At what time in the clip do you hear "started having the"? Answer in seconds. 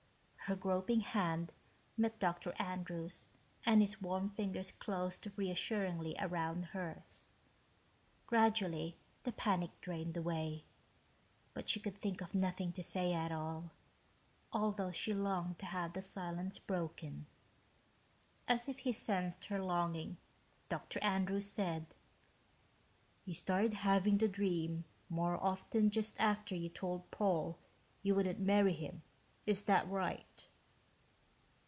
23.33-24.27